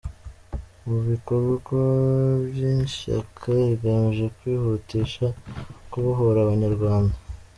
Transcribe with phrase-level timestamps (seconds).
[0.87, 1.79] mu bikorwa
[2.49, 5.25] by’Ishyaka bigamije kwihutisha
[5.91, 7.15] kubohora abanyarwanda